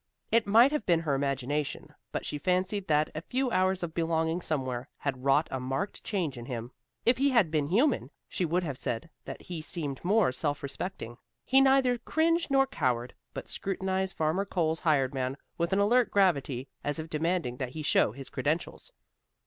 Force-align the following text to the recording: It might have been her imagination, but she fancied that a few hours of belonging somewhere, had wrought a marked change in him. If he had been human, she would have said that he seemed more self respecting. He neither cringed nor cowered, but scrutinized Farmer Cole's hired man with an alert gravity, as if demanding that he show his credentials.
It 0.31 0.47
might 0.47 0.71
have 0.71 0.83
been 0.87 1.01
her 1.01 1.13
imagination, 1.13 1.93
but 2.11 2.25
she 2.25 2.39
fancied 2.39 2.87
that 2.87 3.11
a 3.13 3.21
few 3.21 3.51
hours 3.51 3.83
of 3.83 3.93
belonging 3.93 4.41
somewhere, 4.41 4.89
had 4.97 5.23
wrought 5.23 5.47
a 5.51 5.59
marked 5.59 6.03
change 6.03 6.39
in 6.39 6.45
him. 6.47 6.71
If 7.05 7.19
he 7.19 7.29
had 7.29 7.51
been 7.51 7.69
human, 7.69 8.09
she 8.27 8.43
would 8.43 8.63
have 8.63 8.79
said 8.79 9.11
that 9.25 9.43
he 9.43 9.61
seemed 9.61 10.03
more 10.03 10.31
self 10.31 10.63
respecting. 10.63 11.17
He 11.45 11.61
neither 11.61 11.99
cringed 11.99 12.49
nor 12.49 12.65
cowered, 12.65 13.13
but 13.31 13.47
scrutinized 13.47 14.15
Farmer 14.17 14.43
Cole's 14.43 14.79
hired 14.79 15.13
man 15.13 15.37
with 15.59 15.71
an 15.71 15.77
alert 15.77 16.09
gravity, 16.09 16.67
as 16.83 16.97
if 16.97 17.07
demanding 17.07 17.57
that 17.57 17.69
he 17.73 17.83
show 17.83 18.11
his 18.11 18.31
credentials. 18.31 18.91